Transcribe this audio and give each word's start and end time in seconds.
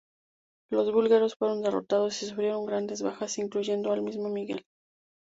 Los 0.71 0.91
búlgaros 0.91 1.35
fueron 1.35 1.61
derrotados 1.61 2.23
y 2.23 2.25
sufrieron 2.25 2.65
grandes 2.65 3.03
bajas 3.03 3.37
incluyendo 3.37 3.91
al 3.91 4.01
mismo 4.01 4.29
Miguel. 4.29 4.65